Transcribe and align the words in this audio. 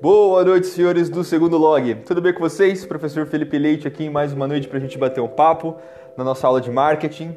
Boa 0.00 0.44
noite, 0.44 0.68
senhores 0.68 1.10
do 1.10 1.24
segundo 1.24 1.58
log. 1.58 1.92
Tudo 2.06 2.22
bem 2.22 2.32
com 2.32 2.38
vocês? 2.38 2.86
Professor 2.86 3.26
Felipe 3.26 3.58
Leite 3.58 3.88
aqui 3.88 4.04
em 4.04 4.10
mais 4.10 4.32
uma 4.32 4.46
noite 4.46 4.68
para 4.68 4.78
a 4.78 4.80
gente 4.80 4.96
bater 4.96 5.20
um 5.20 5.26
papo 5.26 5.74
na 6.16 6.22
nossa 6.22 6.46
aula 6.46 6.60
de 6.60 6.70
marketing. 6.70 7.34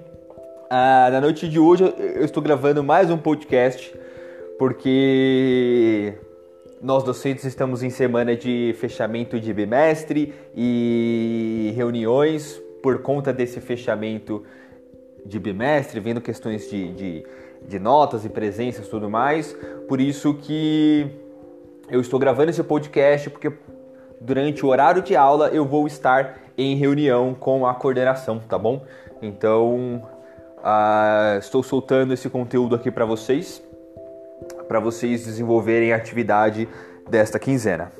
Ah, 0.69 1.09
na 1.11 1.19
noite 1.19 1.49
de 1.49 1.57
hoje 1.57 1.91
eu 1.97 2.23
estou 2.23 2.43
gravando 2.43 2.83
mais 2.83 3.09
um 3.09 3.17
podcast 3.17 3.91
porque 4.59 6.13
nós 6.79 7.03
docentes 7.03 7.45
estamos 7.45 7.81
em 7.81 7.89
semana 7.89 8.35
de 8.35 8.75
fechamento 8.77 9.39
de 9.39 9.51
bimestre 9.51 10.31
e 10.55 11.73
reuniões 11.75 12.61
por 12.83 12.99
conta 12.99 13.33
desse 13.33 13.59
fechamento 13.59 14.43
de 15.25 15.39
bimestre, 15.39 15.99
vendo 15.99 16.21
questões 16.21 16.69
de, 16.69 16.93
de, 16.93 17.25
de 17.67 17.79
notas 17.79 18.23
e 18.23 18.29
presenças 18.29 18.85
e 18.85 18.89
tudo 18.89 19.09
mais. 19.09 19.57
Por 19.87 19.99
isso 19.99 20.35
que 20.35 21.09
eu 21.91 21.99
estou 21.99 22.17
gravando 22.17 22.49
esse 22.49 22.63
podcast 22.63 23.29
porque 23.29 23.51
durante 24.19 24.65
o 24.65 24.69
horário 24.69 25.01
de 25.01 25.15
aula 25.15 25.49
eu 25.49 25.65
vou 25.65 25.85
estar 25.85 26.39
em 26.57 26.75
reunião 26.75 27.33
com 27.33 27.67
a 27.67 27.73
coordenação, 27.73 28.39
tá 28.39 28.57
bom? 28.57 28.85
Então 29.21 30.01
uh, 30.59 31.37
estou 31.37 31.61
soltando 31.61 32.13
esse 32.13 32.29
conteúdo 32.29 32.75
aqui 32.75 32.89
para 32.89 33.05
vocês, 33.05 33.61
para 34.67 34.79
vocês 34.79 35.25
desenvolverem 35.25 35.91
a 35.91 35.97
atividade 35.97 36.67
desta 37.09 37.37
quinzena. 37.37 37.91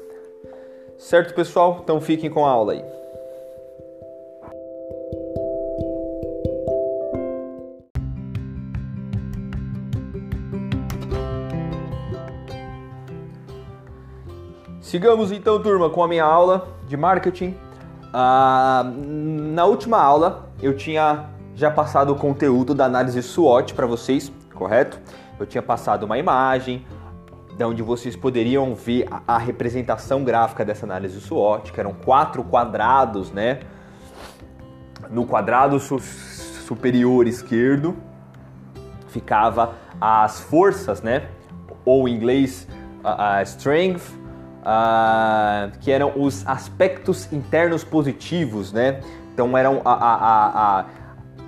Certo, 0.98 1.34
pessoal? 1.34 1.82
Então 1.84 2.00
fiquem 2.00 2.30
com 2.30 2.46
a 2.46 2.50
aula 2.50 2.74
aí. 2.74 3.01
Sigamos 14.82 15.32
então, 15.32 15.62
turma, 15.62 15.92
com 15.92 16.04
a 16.04 16.08
minha 16.08 16.26
aula 16.26 16.68
de 16.88 16.98
marketing. 16.98 17.56
Ah, 18.12 18.84
na 18.84 19.64
última 19.64 20.02
aula 20.02 20.50
eu 20.60 20.76
tinha 20.76 21.30
já 21.56 21.70
passado 21.70 22.12
o 22.12 22.16
conteúdo 22.16 22.74
da 22.74 22.86
análise 22.86 23.22
SWOT 23.22 23.76
para 23.76 23.86
vocês, 23.86 24.34
correto? 24.56 25.00
Eu 25.40 25.46
tinha 25.46 25.62
passado 25.62 26.04
uma 26.04 26.18
imagem, 26.18 26.84
de 27.56 27.64
onde 27.64 27.84
vocês 27.84 28.16
poderiam 28.16 28.74
ver 28.74 29.06
a, 29.12 29.36
a 29.36 29.38
representação 29.38 30.24
gráfica 30.24 30.66
dessa 30.66 30.84
análise 30.84 31.22
SWOT, 31.22 31.72
que 31.72 31.80
eram 31.80 31.94
quatro 31.94 32.44
quadrados, 32.44 33.32
né? 33.32 33.60
No 35.12 35.28
quadrado 35.28 35.80
su 35.80 36.00
superior 36.00 37.28
esquerdo 37.28 37.96
ficava 39.10 39.74
as 40.00 40.40
forças, 40.40 41.04
né? 41.04 41.28
Ou 41.86 42.08
em 42.08 42.16
inglês, 42.16 42.68
a, 43.04 43.36
a 43.38 43.44
strength, 43.44 44.21
uh, 44.62 45.78
que 45.80 45.92
eram 45.92 46.14
os 46.16 46.48
aspectos 46.48 47.32
internos 47.32 47.84
positivos, 47.84 48.72
né? 48.72 49.02
Então 49.34 49.58
eram 49.58 49.82
a, 49.84 49.94
a, 49.94 50.80
a, 50.80 50.86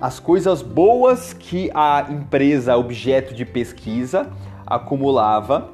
as 0.00 0.18
coisas 0.18 0.62
boas 0.62 1.32
que 1.32 1.70
a 1.74 2.06
empresa 2.10 2.76
objeto 2.76 3.34
de 3.34 3.44
pesquisa 3.44 4.30
acumulava 4.66 5.72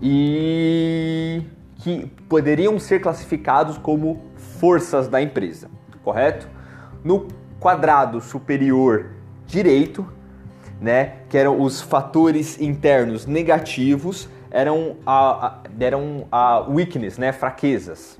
e 0.00 1.42
que 1.76 2.06
poderiam 2.28 2.78
ser 2.78 3.00
classificados 3.00 3.78
como 3.78 4.24
forças 4.36 5.08
da 5.08 5.20
empresa, 5.20 5.70
correto? 6.02 6.48
No 7.02 7.28
quadrado 7.60 8.20
superior 8.20 9.10
direito, 9.46 10.06
né, 10.80 11.14
que 11.28 11.38
eram 11.38 11.60
os 11.60 11.80
fatores 11.80 12.60
internos 12.60 13.26
negativos, 13.26 14.28
eram 14.54 14.96
a, 15.04 15.46
a, 15.46 15.58
eram 15.80 16.28
a 16.30 16.60
weakness, 16.60 17.18
né, 17.18 17.32
fraquezas. 17.32 18.16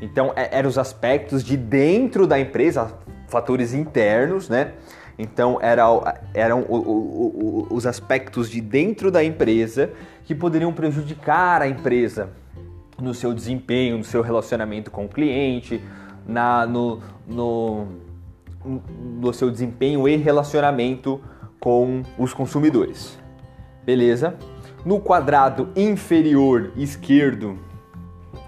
Então, 0.00 0.32
é, 0.36 0.56
eram 0.56 0.68
os 0.68 0.78
aspectos 0.78 1.42
de 1.42 1.56
dentro 1.56 2.24
da 2.24 2.38
empresa, 2.38 2.94
fatores 3.26 3.74
internos, 3.74 4.48
né? 4.48 4.72
Então, 5.18 5.58
era, 5.60 5.84
eram 6.32 6.60
o, 6.62 6.76
o, 6.76 7.66
o, 7.68 7.74
os 7.74 7.84
aspectos 7.84 8.48
de 8.48 8.60
dentro 8.60 9.10
da 9.10 9.24
empresa 9.24 9.90
que 10.24 10.36
poderiam 10.36 10.72
prejudicar 10.72 11.60
a 11.60 11.68
empresa 11.68 12.30
no 12.98 13.12
seu 13.12 13.34
desempenho, 13.34 13.98
no 13.98 14.04
seu 14.04 14.22
relacionamento 14.22 14.88
com 14.90 15.06
o 15.06 15.08
cliente, 15.08 15.82
na, 16.26 16.64
no, 16.64 17.00
no, 17.26 17.88
no 19.20 19.32
seu 19.32 19.50
desempenho 19.50 20.08
e 20.08 20.16
relacionamento 20.16 21.20
com 21.58 22.02
os 22.16 22.32
consumidores. 22.32 23.18
Beleza? 23.84 24.36
No 24.84 25.00
quadrado 25.00 25.68
inferior 25.76 26.72
esquerdo, 26.76 27.58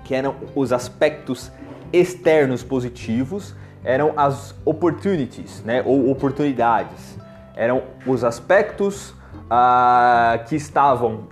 que 0.05 0.15
eram 0.15 0.35
os 0.55 0.73
aspectos 0.73 1.53
externos 1.93 2.63
positivos, 2.63 3.55
eram 3.85 4.13
as 4.17 4.55
opportunities, 4.65 5.63
né, 5.63 5.83
ou 5.85 6.11
oportunidades. 6.11 7.19
Eram 7.55 7.83
os 8.07 8.25
aspectos 8.25 9.15
ah, 9.51 10.43
que 10.49 10.57
estavam 10.57 11.25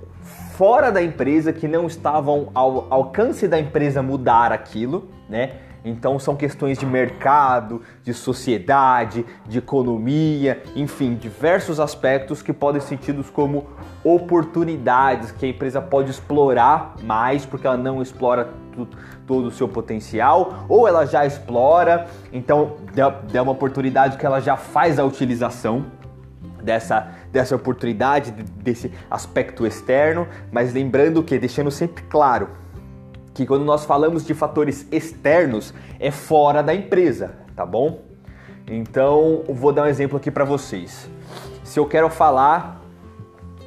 fora 0.61 0.93
da 0.93 1.03
empresa, 1.03 1.53
que 1.53 1.67
não 1.67 1.87
estavam 1.87 2.51
ao 2.53 2.87
alcance 2.91 3.49
da 3.49 3.59
empresa 3.59 4.03
mudar 4.03 4.53
aquilo, 4.53 5.09
né? 5.27 5.53
Então 5.85 6.19
são 6.19 6.37
questões 6.37 6.79
de 6.79 6.87
mercado, 6.87 7.83
de 8.03 8.13
sociedade, 8.13 9.25
de 9.47 9.59
economia, 9.59 10.63
enfim, 10.77 11.15
diversos 11.15 11.81
aspectos 11.81 12.43
que 12.43 12.53
podem 12.53 12.81
ser 12.81 12.99
tidos 12.99 13.31
como 13.31 13.67
oportunidades 14.05 15.31
que 15.31 15.47
a 15.47 15.49
empresa 15.49 15.81
pode 15.81 16.11
explorar 16.11 16.95
mais 17.03 17.45
porque 17.45 17.67
ela 17.67 17.77
não 17.77 18.03
explora 18.03 18.51
todo 19.27 19.47
o 19.47 19.51
seu 19.51 19.69
potencial 19.69 20.65
ou 20.69 20.87
ela 20.89 21.05
já 21.05 21.27
explora, 21.27 22.07
então 22.33 22.77
é 23.33 23.41
uma 23.41 23.53
oportunidade 23.53 24.17
que 24.17 24.25
ela 24.25 24.41
já 24.41 24.57
faz 24.57 24.99
a 24.99 25.05
utilização 25.05 25.85
dessa, 26.63 27.09
dessa 27.33 27.57
oportunidade, 27.57 28.31
desse 28.31 28.93
aspecto 29.11 29.67
externo, 29.67 30.27
mas 30.53 30.73
lembrando 30.73 31.23
que, 31.23 31.39
deixando 31.39 31.71
sempre 31.71 32.05
claro, 32.05 32.49
que 33.41 33.47
quando 33.47 33.65
nós 33.65 33.87
falamos 33.87 34.27
de 34.27 34.35
fatores 34.35 34.87
externos 34.93 35.73
é 35.99 36.11
fora 36.11 36.63
da 36.63 36.75
empresa, 36.75 37.37
tá 37.57 37.65
bom? 37.65 38.03
Então, 38.69 39.45
vou 39.49 39.73
dar 39.73 39.85
um 39.85 39.87
exemplo 39.87 40.19
aqui 40.19 40.31
para 40.31 40.45
vocês. 40.45 41.09
Se 41.65 41.81
eu 41.81 41.87
quero 41.87 42.11
falar 42.11 42.83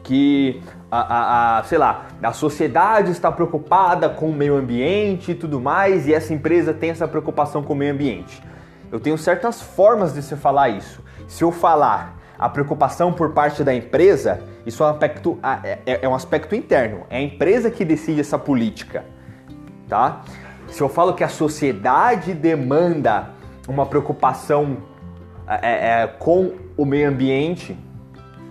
que 0.03 0.61
a, 0.91 0.99
a, 0.99 1.57
a, 1.57 1.63
sei 1.63 1.79
lá, 1.79 2.05
a 2.21 2.31
sociedade 2.33 3.09
está 3.09 3.31
preocupada 3.31 4.09
com 4.09 4.29
o 4.29 4.33
meio 4.33 4.55
ambiente 4.55 5.31
e 5.31 5.35
tudo 5.35 5.59
mais, 5.59 6.07
e 6.07 6.13
essa 6.13 6.35
empresa 6.35 6.71
tem 6.71 6.91
essa 6.91 7.07
preocupação 7.07 7.63
com 7.63 7.73
o 7.73 7.75
meio 7.75 7.93
ambiente. 7.93 8.43
Eu 8.91 8.99
tenho 8.99 9.17
certas 9.17 9.59
formas 9.59 10.13
de 10.13 10.21
se 10.21 10.35
falar 10.35 10.69
isso. 10.69 11.01
Se 11.27 11.43
eu 11.43 11.51
falar 11.51 12.19
a 12.37 12.47
preocupação 12.47 13.11
por 13.11 13.31
parte 13.31 13.63
da 13.63 13.73
empresa, 13.73 14.39
isso 14.67 14.83
é 14.83 14.85
um 14.85 14.89
aspecto, 14.91 15.39
é, 15.63 15.99
é 16.03 16.07
um 16.07 16.13
aspecto 16.13 16.53
interno. 16.53 17.07
É 17.09 17.17
a 17.17 17.21
empresa 17.21 17.71
que 17.71 17.83
decide 17.83 18.21
essa 18.21 18.37
política 18.37 19.03
tá? 19.93 20.23
Se 20.69 20.81
eu 20.81 20.89
falo 20.89 21.13
que 21.13 21.23
a 21.23 21.29
sociedade 21.29 22.33
demanda 22.33 23.29
uma 23.67 23.85
preocupação 23.85 24.77
é, 25.47 26.01
é, 26.01 26.07
com 26.07 26.53
o 26.75 26.83
meio 26.83 27.07
ambiente, 27.07 27.77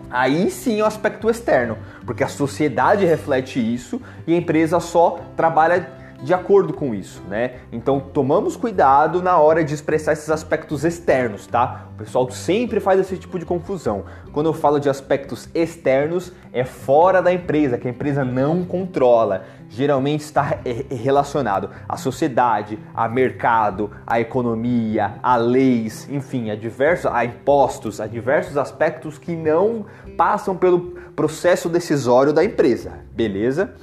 aí 0.09 0.49
sim 0.53 0.79
é 0.79 0.85
o 0.85 0.87
aspecto 0.87 1.29
externo, 1.29 1.77
porque 2.07 2.23
a 2.23 2.29
sociedade 2.29 3.05
reflete 3.05 3.59
isso 3.59 4.01
e 4.25 4.35
a 4.35 4.37
empresa 4.37 4.79
só 4.79 5.19
trabalha 5.37 5.91
de 6.23 6.33
acordo 6.33 6.73
com 6.73 6.95
isso, 6.95 7.21
né? 7.29 7.57
Então 7.73 7.99
tomamos 7.99 8.57
cuidado 8.57 9.21
na 9.21 9.39
hora 9.39 9.65
de 9.65 9.75
expressar 9.75 10.13
esses 10.13 10.31
aspectos 10.31 10.85
externos, 10.85 11.47
tá? 11.47 11.89
O 11.95 11.99
pessoal 11.99 12.31
sempre 12.31 12.79
faz 12.79 13.01
esse 13.01 13.17
tipo 13.17 13.39
de 13.39 13.45
confusão. 13.45 14.05
Quando 14.33 14.47
eu 14.47 14.53
falo 14.53 14.79
de 14.79 14.89
aspectos 14.89 15.49
externos, 15.53 16.33
é 16.53 16.65
fora 16.65 17.21
da 17.21 17.33
empresa, 17.33 17.77
que 17.77 17.89
a 17.89 17.91
empresa 17.91 18.25
não 18.25 18.65
controla. 18.65 19.45
Geralmente 19.69 20.21
está 20.21 20.59
relacionado 20.91 21.71
à 21.89 21.97
sociedade, 21.97 22.79
a 22.95 23.09
mercado, 23.09 23.91
à 24.07 24.21
economia, 24.21 25.15
a 25.23 25.37
leis, 25.37 26.09
enfim, 26.11 26.51
a 26.51 26.55
diversos, 26.55 27.07
a 27.07 27.25
impostos, 27.25 28.01
a 28.01 28.07
diversos 28.07 28.57
aspectos 28.57 29.19
que 29.19 29.35
não 29.35 29.87
passam 30.17 30.57
pelo 30.57 30.93
processo 31.17 31.69
decisório 31.69 32.33
da 32.33 32.45
empresa, 32.45 33.01
beleza? 33.13 33.75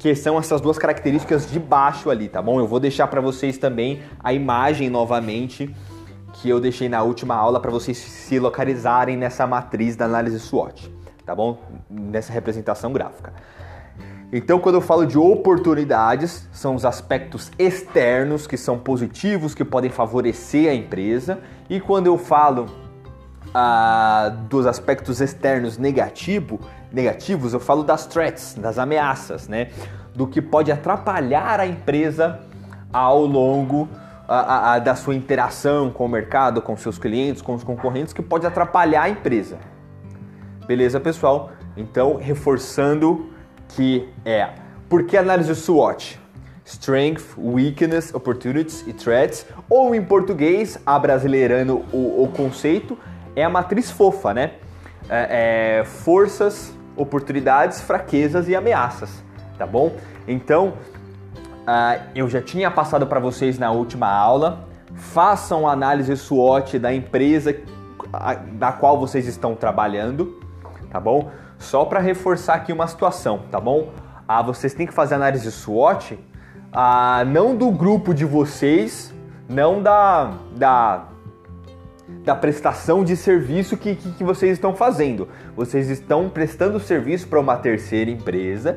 Que 0.00 0.14
são 0.14 0.38
essas 0.38 0.62
duas 0.62 0.78
características 0.78 1.48
de 1.48 1.60
baixo 1.60 2.08
ali, 2.08 2.26
tá 2.26 2.40
bom? 2.40 2.58
Eu 2.58 2.66
vou 2.66 2.80
deixar 2.80 3.06
para 3.06 3.20
vocês 3.20 3.58
também 3.58 4.00
a 4.18 4.32
imagem 4.32 4.88
novamente 4.88 5.76
que 6.32 6.48
eu 6.48 6.58
deixei 6.58 6.88
na 6.88 7.02
última 7.02 7.34
aula 7.34 7.60
para 7.60 7.70
vocês 7.70 7.98
se 7.98 8.38
localizarem 8.38 9.14
nessa 9.14 9.46
matriz 9.46 9.96
da 9.96 10.06
análise 10.06 10.40
SWOT, 10.40 10.90
tá 11.26 11.34
bom? 11.34 11.58
Nessa 11.90 12.32
representação 12.32 12.94
gráfica. 12.94 13.34
Então, 14.32 14.58
quando 14.58 14.76
eu 14.76 14.80
falo 14.80 15.04
de 15.04 15.18
oportunidades, 15.18 16.48
são 16.50 16.74
os 16.74 16.86
aspectos 16.86 17.52
externos 17.58 18.46
que 18.46 18.56
são 18.56 18.78
positivos, 18.78 19.54
que 19.54 19.66
podem 19.66 19.90
favorecer 19.90 20.70
a 20.70 20.74
empresa, 20.74 21.40
e 21.68 21.78
quando 21.78 22.06
eu 22.06 22.16
falo 22.16 22.66
ah, 23.52 24.34
dos 24.48 24.66
aspectos 24.66 25.20
externos 25.20 25.76
negativo, 25.76 26.58
negativos, 26.92 27.52
eu 27.52 27.60
falo 27.60 27.82
das 27.82 28.06
threats, 28.06 28.54
das 28.54 28.78
ameaças, 28.78 29.48
né? 29.48 29.68
Do 30.14 30.26
que 30.26 30.42
pode 30.42 30.72
atrapalhar 30.72 31.60
a 31.60 31.66
empresa 31.66 32.40
ao 32.92 33.24
longo 33.24 33.88
a, 34.28 34.74
a, 34.74 34.78
da 34.78 34.94
sua 34.94 35.14
interação 35.14 35.90
com 35.90 36.06
o 36.06 36.08
mercado, 36.08 36.62
com 36.62 36.76
seus 36.76 36.98
clientes, 36.98 37.42
com 37.42 37.54
os 37.54 37.64
concorrentes, 37.64 38.12
que 38.12 38.22
pode 38.22 38.46
atrapalhar 38.46 39.02
a 39.02 39.08
empresa. 39.08 39.58
Beleza, 40.66 41.00
pessoal? 41.00 41.50
Então, 41.76 42.16
reforçando 42.16 43.30
que 43.68 44.08
é 44.24 44.50
por 44.88 45.04
que 45.04 45.16
análise 45.16 45.54
SWOT? 45.54 46.20
Strength, 46.64 47.36
Weakness, 47.36 48.14
Opportunities 48.14 48.84
e 48.86 48.92
Threats, 48.92 49.46
ou 49.68 49.94
em 49.94 50.02
português, 50.04 50.78
abrasileirando 50.86 51.84
o, 51.92 52.22
o 52.22 52.28
conceito, 52.28 52.96
é 53.34 53.42
a 53.42 53.48
matriz 53.48 53.90
fofa, 53.90 54.32
né? 54.32 54.52
É, 55.08 55.80
é, 55.80 55.84
forças, 55.84 56.72
oportunidades, 56.96 57.80
fraquezas 57.80 58.48
e 58.48 58.56
ameaças, 58.56 59.22
tá 59.58 59.66
bom? 59.66 59.92
Então, 60.26 60.74
uh, 61.66 62.02
eu 62.14 62.28
já 62.28 62.40
tinha 62.40 62.70
passado 62.70 63.06
para 63.06 63.20
vocês 63.20 63.58
na 63.58 63.70
última 63.70 64.08
aula. 64.08 64.68
Façam 64.94 65.68
análise 65.68 66.16
SWOT 66.16 66.78
da 66.78 66.92
empresa 66.92 67.54
da 68.52 68.72
qual 68.72 68.98
vocês 68.98 69.26
estão 69.26 69.54
trabalhando, 69.54 70.40
tá 70.90 70.98
bom? 70.98 71.30
Só 71.58 71.84
para 71.84 72.00
reforçar 72.00 72.54
aqui 72.54 72.72
uma 72.72 72.86
situação, 72.86 73.42
tá 73.50 73.60
bom? 73.60 73.92
Ah, 74.26 74.42
vocês 74.42 74.74
têm 74.74 74.86
que 74.86 74.92
fazer 74.92 75.14
análise 75.14 75.50
SWOT, 75.50 76.18
ah, 76.72 77.24
não 77.26 77.54
do 77.54 77.70
grupo 77.70 78.14
de 78.14 78.24
vocês, 78.24 79.14
não 79.48 79.82
da, 79.82 80.32
da 80.56 81.04
da 82.24 82.34
prestação 82.34 83.02
de 83.02 83.16
serviço 83.16 83.76
que, 83.76 83.94
que, 83.94 84.12
que 84.12 84.24
vocês 84.24 84.52
estão 84.52 84.74
fazendo. 84.74 85.28
Vocês 85.56 85.88
estão 85.88 86.28
prestando 86.28 86.78
serviço 86.78 87.26
para 87.26 87.40
uma 87.40 87.56
terceira 87.56 88.10
empresa, 88.10 88.76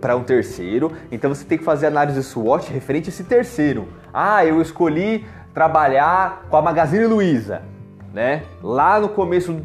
para 0.00 0.16
um 0.16 0.22
terceiro, 0.22 0.92
então 1.10 1.34
você 1.34 1.44
tem 1.44 1.58
que 1.58 1.64
fazer 1.64 1.86
análise 1.86 2.22
SWOT 2.22 2.72
referente 2.72 3.08
a 3.08 3.12
esse 3.12 3.24
terceiro. 3.24 3.88
Ah, 4.12 4.44
eu 4.44 4.60
escolhi 4.62 5.26
trabalhar 5.52 6.46
com 6.48 6.56
a 6.56 6.62
Magazine 6.62 7.06
Luiza, 7.06 7.62
né? 8.12 8.42
Lá 8.62 8.98
no 8.98 9.08
começo 9.08 9.60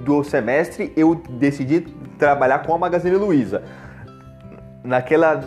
do 0.00 0.22
semestre 0.22 0.92
eu 0.96 1.14
decidi 1.14 1.80
trabalhar 2.18 2.60
com 2.60 2.74
a 2.74 2.78
Magazine 2.78 3.16
Luiza. 3.16 3.62
Naquela 4.84 5.42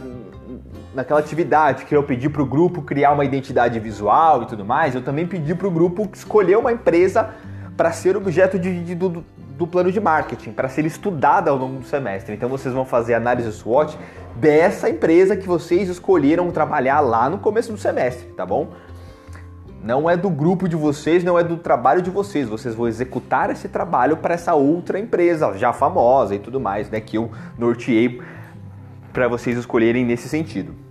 naquela 0.93 1.19
atividade 1.19 1.85
que 1.85 1.95
eu 1.95 2.03
pedi 2.03 2.29
para 2.29 2.41
o 2.41 2.45
grupo 2.45 2.81
criar 2.81 3.11
uma 3.11 3.25
identidade 3.25 3.79
visual 3.79 4.43
e 4.43 4.45
tudo 4.45 4.65
mais, 4.65 4.95
eu 4.95 5.01
também 5.01 5.27
pedi 5.27 5.53
para 5.53 5.67
o 5.67 5.71
grupo 5.71 6.09
escolher 6.13 6.57
uma 6.57 6.71
empresa 6.71 7.29
para 7.75 7.91
ser 7.91 8.17
objeto 8.17 8.57
de, 8.57 8.83
de, 8.83 8.95
do, 8.95 9.23
do 9.57 9.67
plano 9.67 9.91
de 9.91 9.99
marketing, 9.99 10.51
para 10.51 10.67
ser 10.67 10.85
estudada 10.85 11.51
ao 11.51 11.57
longo 11.57 11.79
do 11.79 11.85
semestre. 11.85 12.33
Então 12.33 12.49
vocês 12.49 12.73
vão 12.73 12.85
fazer 12.85 13.13
análise 13.13 13.51
SWOT 13.51 13.97
dessa 14.35 14.89
empresa 14.89 15.35
que 15.35 15.47
vocês 15.47 15.89
escolheram 15.89 16.51
trabalhar 16.51 16.99
lá 16.99 17.29
no 17.29 17.37
começo 17.37 17.71
do 17.71 17.77
semestre, 17.77 18.27
tá 18.29 18.45
bom? 18.45 18.69
Não 19.83 20.09
é 20.09 20.17
do 20.17 20.29
grupo 20.29 20.67
de 20.67 20.75
vocês, 20.75 21.23
não 21.23 21.37
é 21.37 21.43
do 21.43 21.55
trabalho 21.55 22.01
de 22.01 22.09
vocês. 22.09 22.49
Vocês 22.49 22.73
vão 22.73 22.87
executar 22.87 23.51
esse 23.51 23.69
trabalho 23.69 24.17
para 24.17 24.33
essa 24.33 24.53
outra 24.55 24.99
empresa, 24.99 25.55
já 25.57 25.71
famosa 25.71 26.35
e 26.35 26.39
tudo 26.39 26.59
mais, 26.59 26.89
né? 26.89 26.99
Que 26.99 27.17
eu 27.17 27.31
norteei 27.57 28.19
para 29.17 29.27
vocês 29.27 29.57
escolherem 29.57 30.05
nesse 30.05 30.29
sentido 30.29 30.87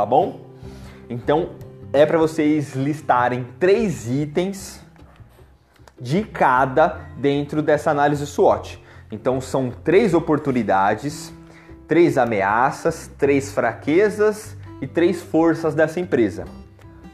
tá 0.00 0.06
bom? 0.06 0.40
Então 1.10 1.50
é 1.92 2.06
para 2.06 2.16
vocês 2.16 2.74
listarem 2.74 3.46
três 3.58 4.08
itens 4.08 4.80
de 6.00 6.22
cada 6.22 7.00
dentro 7.18 7.60
dessa 7.60 7.90
análise 7.90 8.26
SWOT. 8.26 8.82
Então 9.12 9.42
são 9.42 9.70
três 9.70 10.14
oportunidades, 10.14 11.34
três 11.86 12.16
ameaças, 12.16 13.10
três 13.18 13.52
fraquezas 13.52 14.56
e 14.80 14.86
três 14.86 15.20
forças 15.20 15.74
dessa 15.74 16.00
empresa. 16.00 16.46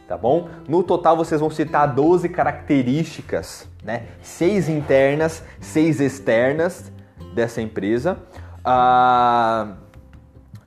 Tá 0.07 0.17
bom? 0.17 0.49
No 0.69 0.85
total 0.85 1.17
vocês 1.17 1.41
vão 1.41 1.51
citar 1.51 1.93
12 1.93 2.29
características, 2.29 3.69
né? 3.83 4.05
Seis 4.23 4.69
internas, 4.69 5.43
seis 5.59 5.99
externas 5.99 6.93
dessa 7.35 7.61
empresa. 7.61 8.17
Ah, 8.65 9.75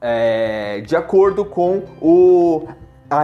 é, 0.01 0.81
de 0.81 0.95
acordo 0.95 1.43
com 1.43 1.83
o, 2.01 2.67
a, 3.09 3.23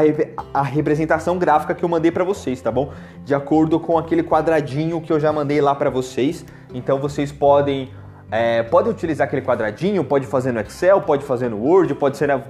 a, 0.54 0.64
representação 0.64 1.38
gráfica 1.38 1.74
que 1.74 1.84
eu 1.84 1.90
mandei 1.90 2.12
para 2.12 2.24
vocês, 2.24 2.62
tá 2.62 2.72
bom? 2.72 2.92
De 3.24 3.34
acordo 3.34 3.80
com 3.80 3.98
aquele 3.98 4.24
quadradinho 4.24 5.00
que 5.02 5.12
eu 5.12 5.20
já 5.20 5.32
mandei 5.32 5.62
lá 5.62 5.74
para 5.74 5.90
vocês. 5.90 6.46
Então 6.74 7.00
vocês 7.00 7.32
podem 7.32 7.92
é, 8.32 8.66
utilizar 8.88 9.28
aquele 9.28 9.42
quadradinho, 9.42 10.04
pode 10.04 10.26
fazer 10.26 10.52
no 10.52 10.60
Excel, 10.60 11.02
pode 11.02 11.24
fazer 11.24 11.50
no 11.50 11.58
Word, 11.58 11.94
pode, 11.96 12.18
ser 12.18 12.28
na, 12.28 12.42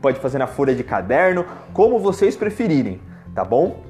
pode 0.00 0.18
fazer 0.18 0.38
na 0.38 0.46
folha 0.46 0.74
de 0.74 0.82
caderno, 0.82 1.44
como 1.72 1.98
vocês 1.98 2.36
preferirem, 2.36 3.00
tá 3.34 3.44
bom? 3.44 3.82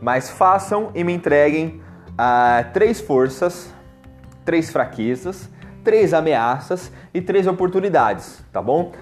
Mas 0.00 0.30
façam 0.30 0.90
e 0.94 1.02
me 1.02 1.12
entreguem 1.12 1.80
ah, 2.16 2.64
três 2.72 3.00
forças, 3.00 3.72
três 4.44 4.70
fraquezas, 4.70 5.48
três 5.82 6.12
ameaças 6.12 6.92
e 7.12 7.20
três 7.20 7.46
oportunidades, 7.46 8.42
tá 8.52 8.60
bom? 8.60 8.92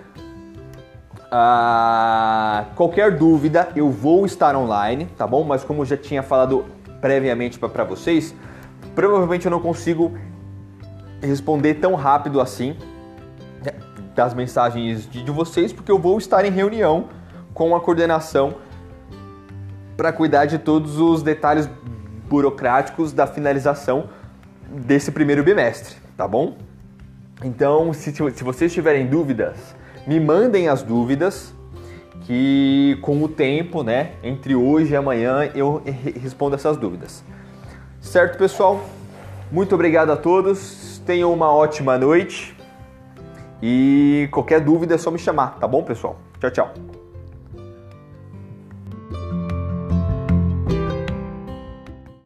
Ah, 1.30 2.66
qualquer 2.74 3.16
dúvida, 3.16 3.68
eu 3.76 3.90
vou 3.90 4.24
estar 4.24 4.56
online, 4.56 5.06
tá 5.16 5.26
bom? 5.26 5.44
Mas 5.44 5.62
como 5.62 5.82
eu 5.82 5.86
já 5.86 5.96
tinha 5.96 6.22
falado 6.22 6.64
previamente 7.00 7.58
para 7.58 7.84
vocês, 7.84 8.34
provavelmente 8.94 9.44
eu 9.44 9.50
não 9.50 9.60
consigo 9.60 10.16
responder 11.20 11.74
tão 11.74 11.94
rápido 11.94 12.40
assim 12.40 12.76
né, 13.64 13.72
das 14.14 14.32
mensagens 14.32 15.08
de, 15.10 15.22
de 15.22 15.30
vocês, 15.30 15.72
porque 15.72 15.92
eu 15.92 15.98
vou 15.98 16.16
estar 16.16 16.44
em 16.46 16.50
reunião 16.50 17.08
com 17.52 17.76
a 17.76 17.80
coordenação 17.80 18.54
para 19.96 20.12
cuidar 20.12 20.46
de 20.46 20.58
todos 20.58 20.98
os 20.98 21.22
detalhes 21.22 21.68
burocráticos 22.28 23.12
da 23.12 23.26
finalização 23.26 24.08
desse 24.70 25.10
primeiro 25.10 25.42
bimestre, 25.42 25.96
tá 26.16 26.26
bom? 26.26 26.56
Então, 27.44 27.92
se, 27.92 28.12
se 28.12 28.44
vocês 28.44 28.72
tiverem 28.72 29.06
dúvidas, 29.06 29.74
me 30.08 30.18
mandem 30.18 30.68
as 30.68 30.82
dúvidas 30.82 31.54
que 32.22 32.98
com 33.02 33.22
o 33.22 33.28
tempo, 33.28 33.82
né, 33.82 34.12
entre 34.22 34.54
hoje 34.54 34.94
e 34.94 34.96
amanhã 34.96 35.50
eu 35.54 35.82
respondo 36.20 36.54
essas 36.54 36.78
dúvidas. 36.78 37.22
Certo, 38.00 38.38
pessoal? 38.38 38.82
Muito 39.52 39.74
obrigado 39.74 40.10
a 40.10 40.16
todos. 40.16 41.02
Tenham 41.04 41.30
uma 41.30 41.52
ótima 41.52 41.98
noite. 41.98 42.56
E 43.62 44.28
qualquer 44.30 44.60
dúvida 44.60 44.94
é 44.94 44.98
só 44.98 45.10
me 45.10 45.18
chamar, 45.18 45.58
tá 45.58 45.68
bom, 45.68 45.82
pessoal? 45.82 46.18
Tchau, 46.40 46.50
tchau. 46.50 46.97